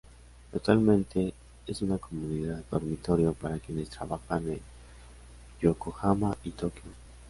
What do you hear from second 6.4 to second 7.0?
y Tokio.